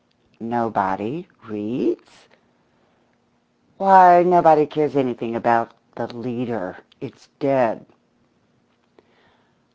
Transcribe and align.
"Nobody 0.39 1.27
reads?" 1.45 2.27
"Why, 3.77 4.23
nobody 4.23 4.65
cares 4.65 4.95
anything 4.95 5.35
about 5.35 5.75
the 5.93 6.07
Leader. 6.11 6.77
It's 6.99 7.29
dead." 7.37 7.85